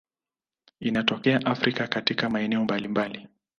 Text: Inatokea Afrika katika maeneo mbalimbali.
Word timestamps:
Inatokea 0.79 1.45
Afrika 1.45 1.87
katika 1.87 2.29
maeneo 2.29 2.63
mbalimbali. 2.63 3.27